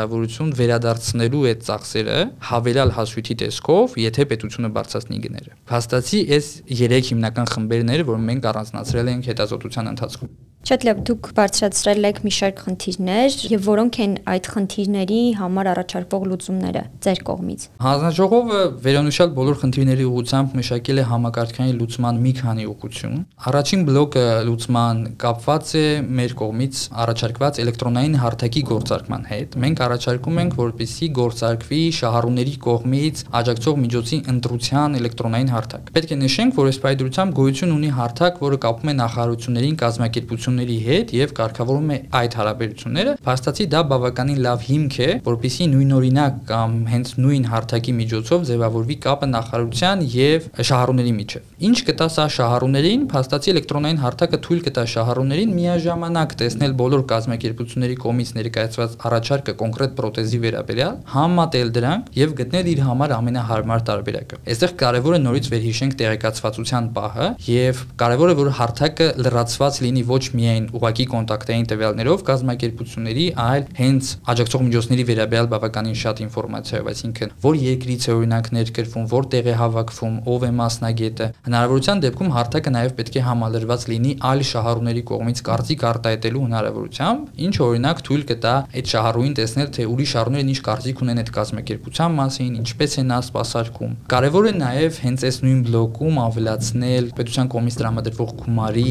վերադարձնելու 0.60 1.44
այդ 1.50 1.64
ծախսերը 1.70 2.18
հավելյալ 2.50 2.94
հասույթի 3.00 3.36
տեսքով, 3.44 3.98
եթե 4.04 4.26
պետությունը 4.30 4.70
բարձրացնի 4.80 5.20
գները։ 5.26 5.58
Փաստացի 5.70 6.20
այս 6.40 6.48
3 6.84 7.10
հիմնական 7.10 7.50
խմբերն 7.54 7.94
էր, 7.96 8.06
որ 8.10 8.22
մենք 8.30 8.48
առանձնացրել 8.54 9.12
ենք 9.16 9.30
հետազոտության 9.34 9.92
ընթացքում։ 9.94 10.32
Շատ 10.68 10.84
լավ, 10.84 10.98
դուք 11.08 11.28
բարձրացրել 11.38 12.08
եք 12.10 12.18
մի 12.26 12.32
շարք 12.36 12.58
խնդիրներ 12.66 13.36
եւ 13.48 13.62
որոնք 13.64 13.98
են 14.04 14.16
այդ 14.30 14.48
խնդիրների 14.54 15.20
համար 15.40 15.70
առաջարկվող 15.72 16.26
լուծումները 16.30 16.82
ձեր 17.06 17.22
կողմից։ 17.30 17.64
Հանձնաժողովը 17.86 18.60
վերոնշյալ 18.84 19.32
բոլոր 19.40 19.58
խնդիրների 19.64 20.08
ուղղությամբ 20.10 20.58
մշակել 20.60 21.00
է 21.00 21.06
համակարգային 21.10 21.80
լուծման 21.80 22.20
մի 22.26 22.34
քանի 22.40 22.68
ուղղություն։ 22.70 23.16
Առաջին 23.50 23.86
բլոկը 23.88 24.26
լուծման 24.50 25.00
կապված 25.24 25.72
է 25.80 25.86
մեր 26.20 26.36
կողմից 26.44 26.84
առաջարկված 27.08 27.62
էլեկտրոնային 27.64 28.20
հարթակի 28.20 28.64
գործարկման 28.70 29.24
հետ։ 29.32 29.58
Մենք 29.64 29.84
առաջարկում 29.88 30.40
ենք, 30.44 30.60
որպեսզի 30.60 31.10
գործարկվի 31.20 31.82
շահառուների 32.00 32.56
կողմից 32.68 33.24
աջակցող 33.40 33.80
միջոցի 33.80 34.22
ընտրության 34.36 35.00
էլեկտրոնային 35.00 35.52
հարթակ։ 35.56 35.92
Պետք 35.96 36.14
է 36.14 36.20
նշենք, 36.20 36.60
որ 36.60 36.70
այս 36.70 36.80
պայդրությամբ 36.84 37.38
գոյություն 37.40 37.76
ունի 37.80 37.92
հարթակ, 38.00 38.40
որը 38.44 38.58
կապում 38.66 38.90
է 38.90 38.96
նախարարություններին 39.00 39.80
կազմակերպություն 39.80 40.49
հարաբերությունների 40.50 40.78
հետ 40.86 41.12
եւ 41.14 41.34
կարգավորում 41.38 41.90
է 41.94 41.98
այդ 42.20 42.36
հարաբերությունները, 42.40 43.12
փաստացի 43.26 43.66
դա 43.70 43.82
բավականին 43.90 44.40
լավ 44.46 44.64
հիմք 44.70 44.96
է, 45.00 45.10
որpիսի 45.26 45.66
նույնօրինակ 45.74 46.40
կամ 46.50 46.74
հենց 46.90 47.12
նույն 47.20 47.46
հարթակի 47.50 47.94
միջոցով 48.00 48.46
ձևավորվի 48.50 48.98
կապը 49.06 49.30
նախարարության 49.30 50.04
եւ 50.16 50.48
շահառուների 50.70 51.14
միջեւ։ 51.20 51.44
Ինչ 51.70 51.78
կտա 51.90 52.08
սա 52.10 52.26
շահառուներին, 52.40 53.02
փաստացի 53.14 53.54
էլեկտրոնային 53.54 54.00
հարթակը 54.00 54.40
թույլ 54.50 54.62
կտա 54.70 54.84
շահառուներին 54.90 55.54
միաժամանակ 55.60 56.36
տեսնել 56.40 56.74
բոլոր 56.80 57.04
կազմակերպությունների 57.10 57.98
կողմից 58.00 58.30
ներկայացված 58.40 58.98
առաջարկը 59.10 59.56
կոնկրետ 59.60 59.96
պրոթեզի 60.00 60.40
վերաբերյալ, 60.46 60.96
համատել 61.14 61.74
դրանք 61.80 62.10
եւ 62.20 62.36
գտնել 62.40 62.70
իր 62.74 62.84
համար 62.90 63.14
ամենահարմար 63.20 63.86
տարբերակը։ 63.90 64.40
Այստեղ 64.50 64.76
կարեւոր 64.80 65.18
է 65.20 65.22
նորից 65.26 65.50
վերհիշենք 65.54 65.98
տեղեկացվածության 66.00 66.90
պահը 66.96 67.30
եւ 67.50 67.84
կարեւոր 68.00 68.30
է 68.30 68.38
որ 68.40 68.52
հարթակը 68.60 69.08
լրացված 69.20 69.80
լինի 69.84 70.04
ոչ 70.10 70.24
միայն 70.40 70.66
ուղակի 70.80 71.06
կոնտակտային 71.14 71.68
տվյալներով 71.70 72.24
կազմակերպությունների, 72.30 73.26
այլ 73.44 73.68
հենց 73.80 74.12
աջակցող 74.34 74.64
միջոցների 74.70 75.06
վերաբերյալ 75.10 75.50
բավականին 75.54 75.98
շատ 76.00 76.22
ինֆորմացիայով, 76.26 76.90
այսինքն 76.90 77.34
որ 77.44 77.60
երկրից 77.60 78.08
է 78.10 78.14
օրինակ 78.20 78.50
ներկրվում, 78.60 79.06
որտեղ 79.14 79.50
է 79.50 79.56
հավաքվում, 79.60 80.16
ով 80.30 80.46
է 80.50 80.52
մասնագետը։ 80.60 81.28
Հնարավորության 81.50 82.04
դեպքում 82.06 82.34
հարթակը 82.40 82.74
նաև 82.80 82.96
պետք 83.00 83.20
է 83.20 83.24
համալրված 83.30 83.86
լինի 83.90 84.14
այլ 84.30 84.44
շահառուների 84.50 85.04
կողմից 85.10 85.42
կարծիք 85.50 85.86
արտահայտելու 85.90 86.44
հնարավորությամբ, 86.50 87.30
ինչը 87.50 87.64
օրինակ 87.70 88.04
թույլ 88.10 88.24
կտա 88.30 88.56
այդ 88.80 88.94
շահառուին 88.94 89.36
տեսնել, 89.40 89.70
թե 89.80 89.88
ուրիշ 89.90 90.14
շահառուներն 90.20 90.52
ինչ 90.54 90.60
կարծիք 90.70 91.04
ունեն 91.04 91.22
այդ 91.24 91.32
կազմակերպության 91.40 92.16
մասին, 92.20 92.54
ինչպես 92.60 92.96
է 93.00 93.04
նա 93.10 93.20
սպասարկում։ 93.30 93.94
Կարևոր 94.14 94.50
է 94.50 94.54
նաև 94.60 95.00
հենց 95.04 95.26
այս 95.30 95.38
նույն 95.46 95.62
բլոկում 95.70 96.20
ավելացնել 96.26 97.10
պետության 97.20 97.52
կողմից 97.54 97.78
տրամադրվող 97.80 98.34
գումարի 98.40 98.90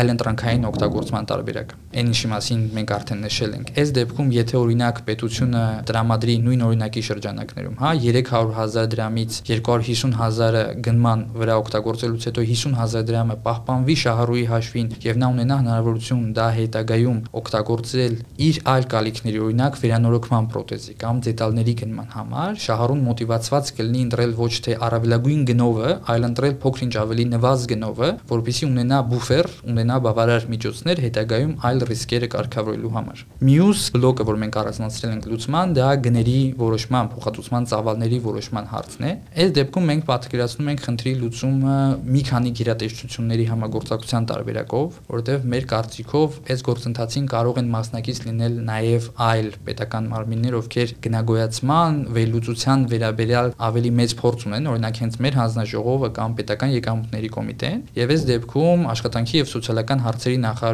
այլընտրանքային 0.00 0.66
օգտագործման 0.90 1.26
տարբերակը։ 1.30 1.76
Այն 2.00 2.10
ինչի 2.10 2.28
մասին 2.30 2.60
մենք 2.74 2.90
արդեն 2.96 3.20
նշել 3.24 3.52
ենք։ 3.56 3.70
Այս 3.80 3.90
դեպքում, 3.96 4.28
եթե 4.34 4.56
օրինակ 4.60 4.98
պետությունը 5.06 5.62
տրամադրի 5.90 6.34
նույն 6.44 6.64
օրինակի 6.66 7.02
շրջանակներում, 7.08 7.76
հա, 7.80 7.90
300.000 8.00 8.90
դրամից 8.94 9.38
250.000-ը 9.50 10.62
գնման 10.86 11.24
վրա 11.40 11.56
օգտագործելուց 11.60 12.26
հետո 12.30 12.44
50.000 12.50 13.06
դրամը 13.10 13.36
պահպանվի 13.46 13.96
շահառուի 14.00 14.44
հաշվին 14.50 14.88
եւ 15.06 15.20
նա 15.20 15.30
ունենա 15.34 15.58
հնարավորություն 15.60 16.24
դա 16.40 16.46
հետագայում 16.60 17.18
օգտագործել 17.40 18.14
իր 18.50 18.60
այլ 18.70 18.88
կալիքների, 18.90 19.40
օրինակ 19.50 19.80
վերանորոգման 19.80 20.50
պրոթեզի 20.50 20.94
կամ 21.00 21.22
դետալների 21.26 21.74
գնման 21.80 22.10
համար, 22.14 22.60
շահառուն 22.66 23.04
մոտիվացված 23.10 23.72
կլինի 23.80 24.02
ընտրել 24.10 24.34
ոչ 24.40 24.52
թե 24.66 24.76
առավելագույն 24.90 25.42
գնովը, 25.50 25.90
այլ 26.10 26.28
ընտրել 26.30 26.54
փոքր-ինչ 26.64 26.94
ավելի 27.00 27.26
նվազ 27.30 27.66
գնովը, 27.70 28.10
որpիսի 28.30 28.68
ունենա 28.70 29.00
բուֆեր, 29.10 29.50
ունենա 29.70 29.98
բավարար 30.06 30.48
միջոցներ 30.80 31.00
հետագայում 31.04 31.52
այլ 31.60 31.82
ռիսկերը 31.90 32.28
կարգավորելու 32.32 32.90
համար։ 32.94 33.22
Մյուս 33.44 33.80
բլոկը, 33.94 34.24
որ 34.30 34.36
մենք 34.40 34.56
առանձնացրել 34.60 35.12
ենք 35.12 35.26
լուծման, 35.30 35.74
դա 35.76 35.88
գների 36.06 36.36
որոշման, 36.60 37.10
փոխհատուցման 37.12 37.66
ծավալների 37.70 38.18
որոշման 38.24 38.68
հարցն 38.70 39.04
է։ 39.04 39.12
Այս 39.40 39.52
դեպքում 39.60 39.88
մենք 39.90 40.04
պատկերացնում 40.10 40.70
ենք 40.70 40.84
խնդրի 40.86 41.12
լուծումը 41.20 41.76
մի 42.10 42.22
քանի 42.30 42.52
գերատեսչությունների 42.60 43.46
համագործակցության 43.50 44.28
տարբերակով, 44.30 44.98
որովհետև 45.10 45.46
մեր 45.50 45.68
կարծիքով 45.70 46.38
այս 46.50 46.64
գործընթացին 46.70 47.26
կարող 47.30 47.60
են 47.60 47.70
մասնակից 47.76 48.22
լինել 48.30 48.58
նաև 48.70 49.10
այլ 49.30 49.50
պետական 49.68 50.10
մարմիններ, 50.10 50.58
ովքեր 50.60 50.94
գնագոյացման, 51.04 52.00
վերլուծության 52.16 52.86
վերաբերյալ 52.90 53.52
ավելի 53.70 53.92
մեծ 54.00 54.16
փորձ 54.20 54.46
ունեն, 54.50 54.70
օրինակ 54.70 55.00
հենց 55.04 55.18
մեր 55.20 55.38
հանձնաժողովը 55.40 56.10
կամ 56.20 56.36
պետական 56.40 56.74
եկամուտների 56.80 57.30
կոմիտեն, 57.36 57.82
եւ 58.00 58.14
այս 58.14 58.26
դեպքում 58.30 58.86
աշխատանքի 58.90 59.40
եւ 59.40 59.50
սոցիալական 59.50 60.04
հարցերի 60.06 60.40
նախարարությունը 60.40 60.69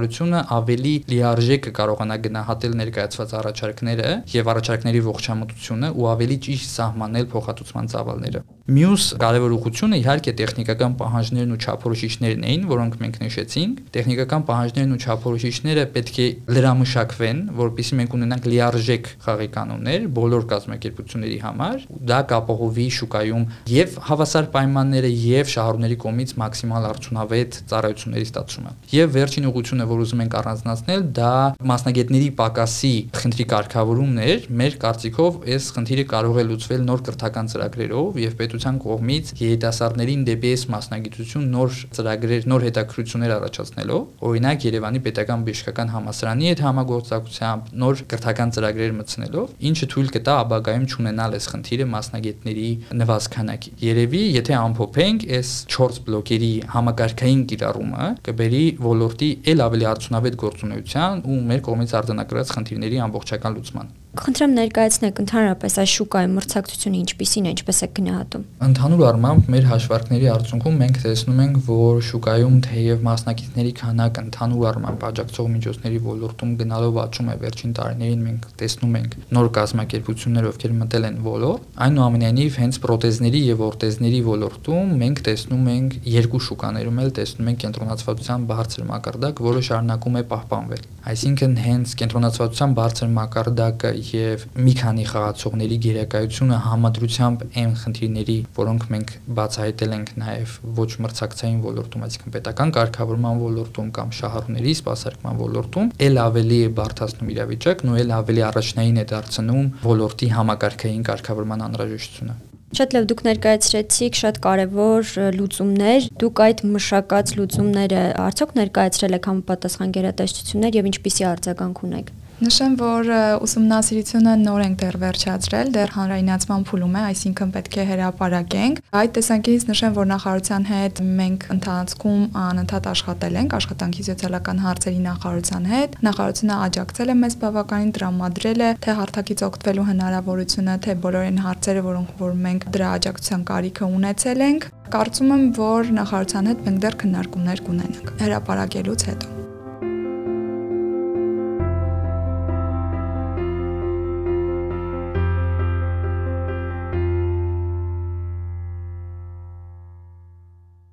ավելի 0.57 0.95
լիարժեք 1.13 1.65
կկարողանա 1.69 2.19
գնահատել 2.27 2.77
ներկայացված 2.83 3.35
առաջարկները 3.41 4.13
եւ 4.37 4.53
առաջարկների 4.57 5.03
ողջամտությունը 5.09 5.95
ու 5.97 6.13
ավելի 6.17 6.39
ճիշտ 6.49 6.71
սահմանել 6.77 7.33
փոխհատուցման 7.37 7.93
ծավալները։ 7.97 8.47
Մյուս 8.67 9.05
կարևոր 9.23 9.53
ուղղությունը 9.55 9.99
իհարկե 10.01 10.33
տեխնիկական 10.41 10.95
պահանջներն 10.99 11.53
ու 11.55 11.59
չափորոշիչներն 11.63 12.47
էին, 12.51 12.63
որոնք 12.67 12.95
մենք 12.99 13.19
նշեցինք։ 13.23 13.83
Տեխնիկական 13.95 14.47
պահանջներն 14.49 14.95
ու 14.97 14.99
չափորոշիչները 15.07 15.85
պետք 15.95 16.19
է 16.19 16.27
լրամշակվեն, 16.57 17.43
որpիսի 17.61 17.99
մենք 18.01 18.17
ունենանք 18.19 18.49
լիարժեք 18.51 19.11
խաղի 19.23 19.49
կանոններ 19.55 20.09
բոլոր 20.19 20.47
կազմակերպությունների 20.51 21.39
համար։ 21.47 21.85
Դա 22.11 22.19
կապահովի 22.35 22.89
շուկայում 22.97 23.47
եւ 23.71 23.95
հավասար 24.11 24.51
պայմանները 24.57 25.11
եւ 25.15 25.55
շահառուների 25.55 26.01
կողմից 26.03 26.35
մաքսիմալ 26.43 26.91
արդյունավետ 26.91 27.61
ծառայությունների 27.71 28.27
ստացումը։ 28.27 28.75
Եվ 28.97 29.15
վերջին 29.15 29.47
ուղղությունը, 29.47 29.89
որ 29.95 30.03
ուզում 30.07 30.25
ենք 30.27 30.37
առանձնացնել, 30.43 31.07
դա 31.23 31.33
մասնագետների 31.71 32.31
պակասի 32.43 32.95
խնդրի 33.15 33.47
կարգավորումն 33.55 34.21
էր։ 34.27 34.51
Մեր 34.57 34.79
կարծիքով 34.87 35.41
այս 35.55 35.71
խնդիրը 35.77 36.07
կարող 36.17 36.41
է 36.43 36.47
լուծվել 36.51 36.87
նոր 36.87 37.05
կրթական 37.07 37.51
ծրագրերով 37.53 38.21
եւ 38.27 38.37
պետության 38.57 38.77
կողմից 38.81 39.31
երիտասարդներին 39.37 40.23
դեպի 40.27 40.51
այս 40.57 40.63
մասնագիտություն 40.73 41.45
նոր 41.53 41.75
ծրագրեր, 41.97 42.45
նոր 42.49 42.63
հետաքրություններ 42.67 43.33
առաջացնելով, 43.37 44.01
օրինակ 44.27 44.65
Երևանի 44.67 45.01
պետական 45.07 45.45
բժշկական 45.47 45.93
համալսարանի 45.93 46.49
հետ 46.51 46.63
համագործակցությամբ 46.67 47.69
նոր 47.83 48.01
կրթական 48.13 48.55
ծրագրեր 48.57 48.95
մտցնելով, 48.97 49.53
ինչը 49.69 49.89
թույլ 49.93 50.09
կտա 50.17 50.37
ապագայում 50.47 50.87
ճանաչել 50.97 51.37
այս 51.37 51.49
խնդիրը 51.53 51.87
մասնագետների 51.93 52.71
նվազքանակի։ 52.97 53.75
Երևի, 53.87 54.23
եթե 54.37 54.57
ամփոփենք, 54.57 55.29
այս 55.37 55.53
4 55.77 56.01
բլոկերի 56.07 56.53
համակարգային 56.73 57.45
կիրառումը 57.53 58.09
կբերի 58.31 58.65
ոլորտի 58.87 59.31
ել 59.53 59.65
ավելի 59.67 59.89
արդյունավետ 59.93 60.41
գործունեության 60.47 61.23
ու 61.27 61.39
մեր 61.53 61.63
կողմից 61.69 61.97
արձանագրած 62.01 62.57
խնդիրների 62.57 63.05
ամբողջական 63.07 63.61
լուծման։ 63.61 63.95
Խնդրեմ 64.17 64.53
ներկայացնեք 64.57 65.19
ընդհանրապես 65.23 65.75
այս 65.83 65.93
շուկայի 65.97 66.29
մրցակցությունը 66.33 66.99
ինչպիսին 67.03 67.47
է, 67.47 67.51
ինչպես 67.57 67.79
է 67.85 67.89
գնահատում։ 67.97 68.45
Ընդհանուր 68.67 69.03
առմամբ 69.07 69.51
մեր 69.53 69.67
հաշվարկների 69.71 70.29
արդյունքում 70.33 70.79
մենք 70.83 71.01
տեսնում 71.05 71.43
ենք, 71.45 71.59
որ 71.67 72.01
շուկայում 72.07 72.57
թեև 72.67 73.05
մասնակիցների 73.07 73.73
քանակը 73.81 74.25
ընդհանուր 74.27 74.67
առմամբ 74.71 75.05
աջակցող 75.07 75.51
միջոցների 75.57 76.01
ոլորտում 76.07 76.55
գնալով 76.63 77.01
աճում 77.07 77.29
է 77.29 77.37
վերջին 77.45 77.77
տարիներին 77.77 78.25
մենք 78.27 78.49
տեսնում 78.57 78.97
ենք 78.97 79.17
նոր 79.37 79.51
կազմակերպություններ, 79.57 80.49
ովքեր 80.57 80.75
մտել 80.81 81.07
են 81.07 81.21
ոլորտ, 81.27 81.69
այնուամենայնիվ 81.87 82.59
հենց 82.63 82.81
պրոթեզների 82.87 83.41
եւ 83.47 83.65
օրտեզների 83.67 84.21
ոլորտում 84.27 84.97
մենք 85.03 85.23
տեսնում 85.27 85.71
ենք 85.77 85.97
երկու 86.17 86.43
շուկաներում 86.47 87.01
էլ 87.05 87.11
տեսնում 87.21 87.51
ենք 87.53 87.63
կենտրոնացվածության 87.67 88.47
բարձր 88.51 88.87
մակարդակ, 88.91 89.43
որը 89.47 89.63
շարունակում 89.67 90.17
է 90.17 90.25
պահպանվել։ 90.33 90.85
Այսինքն 91.07 91.53
հենց 91.67 91.93
կենտրոնացվածության 92.01 92.77
բարձր 92.77 93.11
մակարդակը 93.17 93.91
եւ 94.15 94.45
մի 94.67 94.73
քանի 94.81 95.05
խաղացողների 95.11 95.79
գերակայությունը 95.87 96.59
համադրությամբ 96.67 97.45
այն 97.63 97.75
խնդիրների, 97.83 98.37
որոնք 98.57 98.89
մենք 98.95 99.13
բացահայտել 99.39 99.95
ենք 99.97 100.11
նաեւ 100.23 100.57
ոչ 100.81 100.89
մրցակցային 101.07 101.61
ոլորտում, 101.67 102.07
այսինքն 102.07 102.35
պետական 102.37 102.75
կարգավորման 102.77 103.41
ոլորտում 103.45 103.93
կամ 104.01 104.13
շահառուների 104.21 104.75
սպասարկման 104.81 105.41
ոլորտում, 105.45 105.93
ել 106.07 106.21
ավելի 106.27 106.59
է 106.67 106.75
բարթացնում 106.81 107.33
իրավիճակն 107.37 107.95
ու 107.95 108.03
ել 108.03 108.13
ավելի 108.21 108.45
առաջնային 108.51 109.01
է 109.01 109.07
դարձնում 109.17 109.73
ոլորտի 109.87 110.35
համակարգային 110.37 111.09
կարգավորման 111.11 111.67
անհրաժեշտությունը։ 111.71 112.37
Շատ 112.77 112.95
լավ 112.97 113.05
դուք 113.09 113.21
ներկայացրեցիք 113.25 114.17
շատ 114.19 114.39
կարևոր 114.43 115.11
լուծումներ։ 115.37 116.09
Դուք 116.21 116.41
այդ 116.47 116.63
մշակած 116.75 117.33
լուծումները 117.39 118.03
արդյոք 118.27 118.55
ներկայացրել 118.59 119.17
եք 119.17 119.29
համապատասխան 119.31 119.95
գերատեսչություններ 119.97 120.79
եւ 120.81 120.89
ինչպիսի 120.91 121.27
արձագանք 121.31 121.83
ունեք։ 121.87 122.11
Նշեմ, 122.37 122.75
որ 122.77 123.07
ուսումնասիրությունը 123.47 124.33
նոր 124.43 124.63
ենք 124.67 124.75
դեռ 124.83 124.97
վերջացրել, 125.01 125.69
դեռ 125.73 125.93
հանրայնացման 125.95 126.65
փուլում 126.69 126.97
է, 127.01 127.05
այսինքն 127.11 127.53
պետք 127.55 127.79
է 127.81 127.85
հրապարակենք։ 127.91 128.83
Այդ 129.01 129.15
տեսանկյունից 129.17 129.65
նշեմ, 129.71 129.95
որ 129.97 130.11
նախարարության 130.11 130.67
հետ 130.69 131.01
մենք 131.21 131.47
ընթացքում 131.55 132.21
անընդհատ 132.43 132.89
աշխատել 132.93 133.39
ենք 133.41 133.57
աշխատանքի 133.57 134.05
սոցիալական 134.11 134.61
հարցերի 134.67 135.01
նախարարության 135.07 135.71
հետ։ 135.73 135.97
Նախարարությունը 136.05 136.61
աջակցել 136.67 137.09
է 137.09 137.17
մեզ 137.25 137.39
բավականին 137.41 137.97
տրամադրել 137.97 138.61
է 138.61 138.71
թե 138.85 138.99
հարթակից 139.01 139.47
օգտվելու 139.49 139.89
հնարավորությունը, 139.97 140.77
թե 140.85 140.99
բոլոր 141.07 141.27
այն 141.33 141.41
հարցերը, 141.47 141.87
որոնք 141.89 142.13
որ 142.21 142.37
մենք 142.45 142.69
դրա 142.77 142.93
աջակցության 143.01 143.49
կարիքը 143.57 143.91
ունեցել 143.97 144.47
ենք։ 144.51 144.69
Կարծում 144.93 145.33
եմ, 145.41 145.49
որ 145.57 145.91
նախարարության 146.03 146.53
հետ 146.53 146.63
մենք 146.69 146.85
դեռ 146.85 147.01
քննարկումներ 147.01 147.67
կունենանք 147.71 148.15
հրապարակելուց 148.27 149.09
հետո։ 149.11 149.46